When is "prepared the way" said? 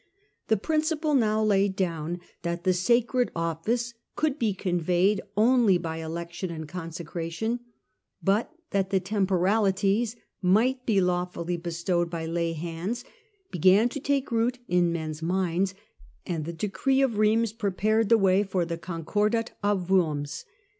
17.55-18.41